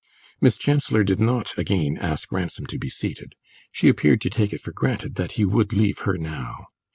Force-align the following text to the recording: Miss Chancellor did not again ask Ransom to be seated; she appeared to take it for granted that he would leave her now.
Miss 0.41 0.57
Chancellor 0.57 1.03
did 1.03 1.19
not 1.19 1.55
again 1.59 1.95
ask 1.97 2.31
Ransom 2.31 2.65
to 2.65 2.79
be 2.79 2.89
seated; 2.89 3.35
she 3.71 3.87
appeared 3.87 4.19
to 4.21 4.31
take 4.31 4.51
it 4.51 4.59
for 4.59 4.71
granted 4.71 5.13
that 5.13 5.33
he 5.33 5.45
would 5.45 5.73
leave 5.73 5.99
her 5.99 6.17
now. 6.17 6.65